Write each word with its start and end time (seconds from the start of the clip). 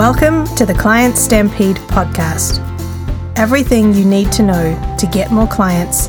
Welcome 0.00 0.46
to 0.56 0.64
the 0.64 0.72
Client 0.72 1.18
Stampede 1.18 1.76
podcast. 1.76 2.58
Everything 3.36 3.92
you 3.92 4.06
need 4.06 4.32
to 4.32 4.42
know 4.42 4.96
to 4.98 5.06
get 5.06 5.30
more 5.30 5.46
clients, 5.46 6.08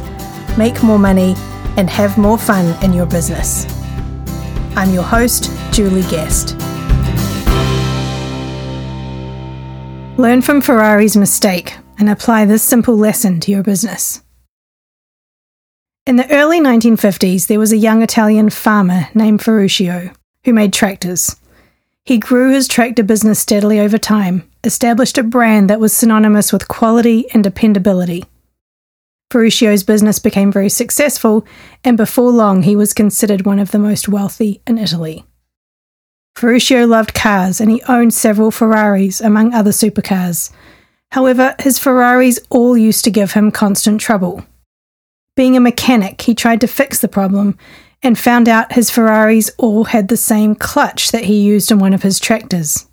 make 0.57 0.81
more 0.81 0.97
money, 0.97 1.35
and 1.75 1.89
have 1.89 2.17
more 2.17 2.37
fun 2.37 2.81
in 2.85 2.93
your 2.93 3.05
business. 3.05 3.65
I'm 4.77 4.93
your 4.93 5.03
host, 5.03 5.51
Julie 5.73 6.03
Guest. 6.03 6.57
Learn 10.17 10.41
from 10.41 10.61
Ferrari's 10.61 11.17
mistake 11.17 11.75
and 11.99 12.09
apply 12.09 12.45
this 12.45 12.63
simple 12.63 12.95
lesson 12.95 13.41
to 13.41 13.51
your 13.51 13.61
business. 13.61 14.21
In 16.07 16.15
the 16.15 16.31
early 16.31 16.61
1950s, 16.61 17.47
there 17.47 17.59
was 17.59 17.73
a 17.73 17.77
young 17.77 18.03
Italian 18.03 18.51
farmer 18.51 19.09
named 19.13 19.41
Ferruccio 19.41 20.11
who 20.45 20.53
made 20.53 20.71
tractors. 20.71 21.35
He 22.11 22.17
grew 22.17 22.51
his 22.51 22.67
tractor 22.67 23.03
business 23.03 23.39
steadily 23.39 23.79
over 23.79 23.97
time, 23.97 24.43
established 24.65 25.17
a 25.17 25.23
brand 25.23 25.69
that 25.69 25.79
was 25.79 25.93
synonymous 25.93 26.51
with 26.51 26.67
quality 26.67 27.25
and 27.33 27.41
dependability. 27.41 28.25
Ferruccio's 29.29 29.83
business 29.85 30.19
became 30.19 30.51
very 30.51 30.67
successful, 30.67 31.45
and 31.85 31.95
before 31.95 32.31
long 32.31 32.63
he 32.63 32.75
was 32.75 32.93
considered 32.93 33.45
one 33.45 33.59
of 33.59 33.71
the 33.71 33.79
most 33.79 34.09
wealthy 34.09 34.61
in 34.67 34.77
Italy. 34.77 35.23
Ferruccio 36.35 36.85
loved 36.85 37.13
cars 37.13 37.61
and 37.61 37.71
he 37.71 37.81
owned 37.83 38.13
several 38.13 38.51
Ferraris, 38.51 39.21
among 39.21 39.53
other 39.53 39.71
supercars. 39.71 40.51
However, 41.13 41.55
his 41.59 41.79
Ferraris 41.79 42.41
all 42.49 42.75
used 42.75 43.05
to 43.05 43.09
give 43.09 43.31
him 43.31 43.51
constant 43.51 44.01
trouble. 44.01 44.45
Being 45.37 45.55
a 45.55 45.61
mechanic, 45.61 46.23
he 46.23 46.35
tried 46.35 46.59
to 46.59 46.67
fix 46.67 46.99
the 46.99 47.07
problem 47.07 47.57
and 48.03 48.17
found 48.17 48.49
out 48.49 48.73
his 48.73 48.89
Ferraris 48.89 49.51
all 49.57 49.85
had 49.85 50.07
the 50.07 50.17
same 50.17 50.55
clutch 50.55 51.11
that 51.11 51.25
he 51.25 51.41
used 51.41 51.71
in 51.71 51.79
one 51.79 51.93
of 51.93 52.03
his 52.03 52.19
tractors. 52.19 52.87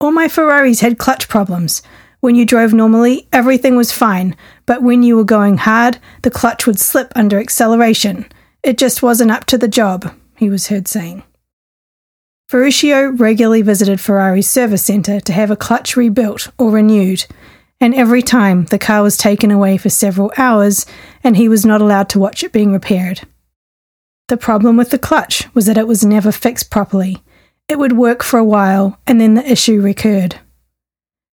All 0.00 0.12
my 0.12 0.28
Ferraris 0.28 0.80
had 0.80 0.98
clutch 0.98 1.28
problems. 1.28 1.82
When 2.20 2.34
you 2.34 2.44
drove 2.44 2.72
normally, 2.72 3.28
everything 3.32 3.76
was 3.76 3.92
fine, 3.92 4.36
but 4.66 4.82
when 4.82 5.02
you 5.02 5.16
were 5.16 5.24
going 5.24 5.58
hard, 5.58 5.98
the 6.22 6.30
clutch 6.30 6.66
would 6.66 6.78
slip 6.78 7.12
under 7.16 7.38
acceleration. 7.38 8.26
It 8.62 8.78
just 8.78 9.02
wasn't 9.02 9.30
up 9.30 9.44
to 9.46 9.58
the 9.58 9.68
job, 9.68 10.12
he 10.36 10.50
was 10.50 10.68
heard 10.68 10.88
saying. 10.88 11.22
Ferruccio 12.48 13.10
regularly 13.10 13.62
visited 13.62 14.00
Ferrari's 14.00 14.48
service 14.48 14.84
centre 14.84 15.20
to 15.20 15.32
have 15.32 15.50
a 15.50 15.56
clutch 15.56 15.96
rebuilt 15.96 16.50
or 16.58 16.70
renewed, 16.70 17.26
and 17.80 17.94
every 17.94 18.22
time 18.22 18.66
the 18.66 18.78
car 18.78 19.02
was 19.02 19.16
taken 19.16 19.50
away 19.50 19.76
for 19.76 19.88
several 19.88 20.32
hours 20.38 20.86
and 21.24 21.36
he 21.36 21.48
was 21.48 21.66
not 21.66 21.80
allowed 21.80 22.08
to 22.10 22.18
watch 22.18 22.44
it 22.44 22.52
being 22.52 22.72
repaired. 22.72 23.22
The 24.28 24.36
problem 24.36 24.76
with 24.76 24.90
the 24.90 24.98
clutch 24.98 25.52
was 25.54 25.66
that 25.66 25.78
it 25.78 25.86
was 25.86 26.04
never 26.04 26.32
fixed 26.32 26.70
properly. 26.70 27.22
It 27.68 27.78
would 27.78 27.92
work 27.92 28.22
for 28.22 28.38
a 28.38 28.44
while 28.44 28.98
and 29.06 29.20
then 29.20 29.34
the 29.34 29.50
issue 29.50 29.80
recurred. 29.80 30.40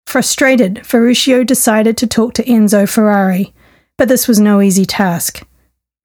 Frustrated, 0.05 0.85
Ferruccio 0.85 1.43
decided 1.43 1.95
to 1.97 2.07
talk 2.07 2.33
to 2.33 2.43
Enzo 2.43 2.87
Ferrari, 2.89 3.53
but 3.97 4.09
this 4.09 4.27
was 4.27 4.39
no 4.39 4.61
easy 4.61 4.85
task. 4.85 5.47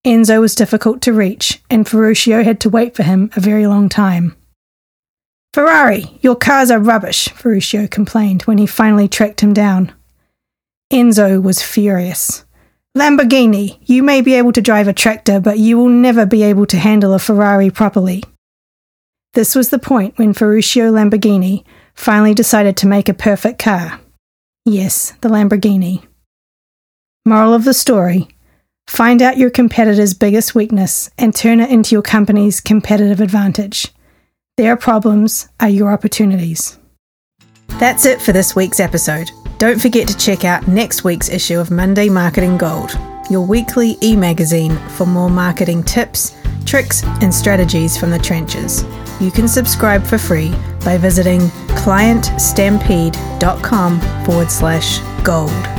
Enzo 0.04 0.40
was 0.40 0.54
difficult 0.54 1.02
to 1.02 1.12
reach, 1.12 1.60
and 1.68 1.88
Ferruccio 1.88 2.44
had 2.44 2.60
to 2.60 2.70
wait 2.70 2.94
for 2.94 3.02
him 3.02 3.30
a 3.34 3.40
very 3.40 3.66
long 3.66 3.88
time. 3.88 4.36
Ferrari, 5.52 6.18
your 6.20 6.36
cars 6.36 6.70
are 6.70 6.78
rubbish, 6.78 7.28
Ferruccio 7.30 7.88
complained 7.88 8.42
when 8.42 8.58
he 8.58 8.66
finally 8.66 9.08
tracked 9.08 9.40
him 9.40 9.52
down. 9.52 9.92
Enzo 10.92 11.42
was 11.42 11.60
furious. 11.62 12.44
Lamborghini, 12.96 13.78
you 13.82 14.02
may 14.02 14.22
be 14.22 14.34
able 14.34 14.52
to 14.52 14.62
drive 14.62 14.88
a 14.88 14.92
tractor, 14.94 15.38
but 15.38 15.58
you 15.58 15.76
will 15.76 15.90
never 15.90 16.24
be 16.24 16.42
able 16.42 16.64
to 16.64 16.78
handle 16.78 17.12
a 17.12 17.18
Ferrari 17.18 17.68
properly. 17.68 18.24
This 19.34 19.54
was 19.54 19.68
the 19.68 19.78
point 19.78 20.16
when 20.16 20.32
Ferruccio 20.32 20.90
Lamborghini 20.90 21.64
finally 21.94 22.32
decided 22.32 22.74
to 22.78 22.86
make 22.86 23.10
a 23.10 23.14
perfect 23.14 23.58
car. 23.58 24.00
Yes, 24.64 25.12
the 25.20 25.28
Lamborghini. 25.28 26.06
Moral 27.26 27.52
of 27.52 27.64
the 27.64 27.74
story 27.74 28.28
Find 28.86 29.20
out 29.20 29.36
your 29.36 29.50
competitor's 29.50 30.14
biggest 30.14 30.54
weakness 30.54 31.10
and 31.18 31.34
turn 31.34 31.60
it 31.60 31.70
into 31.70 31.94
your 31.94 32.02
company's 32.02 32.60
competitive 32.60 33.20
advantage. 33.20 33.88
Their 34.56 34.76
problems 34.76 35.48
are 35.60 35.68
your 35.68 35.92
opportunities. 35.92 36.78
That's 37.80 38.06
it 38.06 38.22
for 38.22 38.32
this 38.32 38.56
week's 38.56 38.80
episode. 38.80 39.28
Don't 39.58 39.80
forget 39.80 40.06
to 40.08 40.16
check 40.18 40.44
out 40.44 40.68
next 40.68 41.02
week's 41.02 41.30
issue 41.30 41.58
of 41.58 41.70
Monday 41.70 42.10
Marketing 42.10 42.58
Gold, 42.58 42.90
your 43.30 43.40
weekly 43.40 43.96
e 44.02 44.14
magazine 44.14 44.76
for 44.90 45.06
more 45.06 45.30
marketing 45.30 45.82
tips, 45.82 46.36
tricks, 46.66 47.02
and 47.22 47.34
strategies 47.34 47.96
from 47.96 48.10
the 48.10 48.18
trenches. 48.18 48.84
You 49.18 49.30
can 49.30 49.48
subscribe 49.48 50.04
for 50.04 50.18
free 50.18 50.50
by 50.84 50.98
visiting 50.98 51.40
clientstampede.com 51.68 54.00
forward 54.26 54.50
slash 54.50 54.98
gold. 55.24 55.75